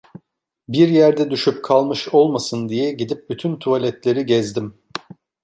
[0.69, 4.77] Bir yerde düşüp kalmış olmasın diye gidip bütün tuvaletleri gezdim.